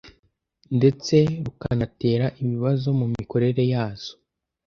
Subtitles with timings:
[0.77, 1.15] ndetse
[1.45, 4.13] rukanatera ibibazo mu mikorere yazo.